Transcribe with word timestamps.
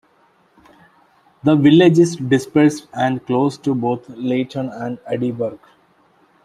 The 1.43 1.55
village 1.55 1.99
is 1.99 2.15
dispersed 2.15 2.87
and 2.91 3.23
close 3.27 3.55
to 3.59 3.75
both 3.75 4.07
Leiston 4.07 4.71
and 4.81 4.97
Aldeburgh. 5.01 5.59